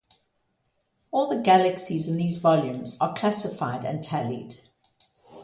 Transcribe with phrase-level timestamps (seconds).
[1.11, 4.55] All the galaxies in these volumes are classified and tallied.